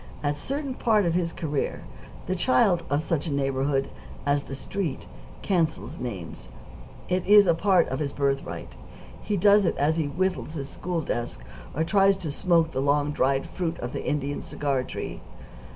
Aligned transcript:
At 0.23 0.33
a 0.33 0.37
certain 0.39 0.73
part 0.73 1.05
of 1.05 1.13
his 1.13 1.31
career, 1.31 1.83
the 2.25 2.35
child 2.35 2.83
of 2.89 3.03
such 3.03 3.27
a 3.27 3.31
neighborhood 3.31 3.87
as 4.25 4.41
the 4.41 4.55
Street 4.55 5.05
"cancels" 5.43 5.99
names. 5.99 6.49
It 7.07 7.23
is 7.27 7.45
a 7.45 7.53
part 7.53 7.87
of 7.89 7.99
his 7.99 8.11
birthright. 8.11 8.73
He 9.21 9.37
does 9.37 9.63
it 9.63 9.77
as 9.77 9.97
he 9.97 10.07
whittles 10.07 10.55
his 10.55 10.69
school 10.69 11.01
desk 11.01 11.41
or 11.75 11.83
tries 11.83 12.17
to 12.17 12.31
smoke 12.31 12.71
the 12.71 12.81
long 12.81 13.11
dried 13.11 13.45
fruit 13.45 13.77
of 13.77 13.93
the 13.93 14.03
Indian 14.03 14.41
cigar 14.41 14.81
tree. 14.83 15.21